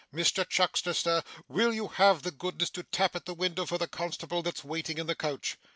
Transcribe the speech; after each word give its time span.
Mr 0.11 0.49
Chuckster, 0.49 0.95
sir, 0.95 1.21
will 1.47 1.71
you 1.71 1.87
have 1.89 2.23
the 2.23 2.31
goodness 2.31 2.71
to 2.71 2.81
tap 2.81 3.15
at 3.15 3.25
the 3.27 3.35
window 3.35 3.67
for 3.67 3.77
the 3.77 3.87
constable 3.87 4.41
that's 4.41 4.63
waiting 4.63 4.97
in 4.97 5.05
the 5.05 5.13
coach? 5.13 5.59